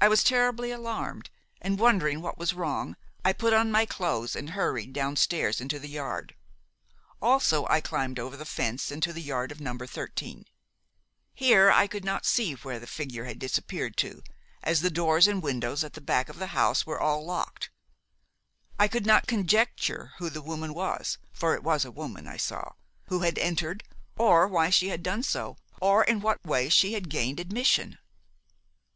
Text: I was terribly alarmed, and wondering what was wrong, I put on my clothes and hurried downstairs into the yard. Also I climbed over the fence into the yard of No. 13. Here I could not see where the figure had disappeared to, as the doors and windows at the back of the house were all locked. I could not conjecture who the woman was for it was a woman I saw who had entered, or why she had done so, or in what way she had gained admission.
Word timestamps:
I 0.00 0.06
was 0.06 0.22
terribly 0.22 0.70
alarmed, 0.70 1.28
and 1.60 1.76
wondering 1.80 2.22
what 2.22 2.38
was 2.38 2.54
wrong, 2.54 2.94
I 3.24 3.32
put 3.32 3.52
on 3.52 3.72
my 3.72 3.84
clothes 3.84 4.36
and 4.36 4.50
hurried 4.50 4.92
downstairs 4.92 5.60
into 5.60 5.80
the 5.80 5.88
yard. 5.88 6.36
Also 7.20 7.66
I 7.66 7.80
climbed 7.80 8.20
over 8.20 8.36
the 8.36 8.44
fence 8.44 8.92
into 8.92 9.12
the 9.12 9.20
yard 9.20 9.50
of 9.50 9.60
No. 9.60 9.76
13. 9.76 10.44
Here 11.34 11.68
I 11.68 11.88
could 11.88 12.04
not 12.04 12.24
see 12.24 12.52
where 12.52 12.78
the 12.78 12.86
figure 12.86 13.24
had 13.24 13.40
disappeared 13.40 13.96
to, 13.96 14.22
as 14.62 14.82
the 14.82 14.88
doors 14.90 15.26
and 15.26 15.42
windows 15.42 15.82
at 15.82 15.94
the 15.94 16.00
back 16.00 16.28
of 16.28 16.38
the 16.38 16.54
house 16.54 16.86
were 16.86 17.00
all 17.00 17.24
locked. 17.26 17.70
I 18.78 18.86
could 18.86 19.04
not 19.04 19.26
conjecture 19.26 20.12
who 20.18 20.30
the 20.30 20.42
woman 20.42 20.72
was 20.74 21.18
for 21.32 21.56
it 21.56 21.64
was 21.64 21.84
a 21.84 21.90
woman 21.90 22.28
I 22.28 22.36
saw 22.36 22.74
who 23.06 23.22
had 23.22 23.36
entered, 23.36 23.82
or 24.16 24.46
why 24.46 24.70
she 24.70 24.90
had 24.90 25.02
done 25.02 25.24
so, 25.24 25.56
or 25.82 26.04
in 26.04 26.20
what 26.20 26.44
way 26.46 26.68
she 26.68 26.92
had 26.92 27.10
gained 27.10 27.40
admission. 27.40 27.98